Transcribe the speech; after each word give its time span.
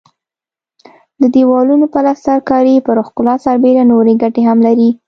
د 1.21 1.21
دېوالونو 1.35 1.85
پلستر 1.93 2.39
کاري 2.49 2.75
پر 2.85 2.97
ښکلا 3.07 3.35
سربېره 3.45 3.83
نورې 3.91 4.13
ګټې 4.23 4.41
هم 4.49 4.59
لري. 4.67 4.89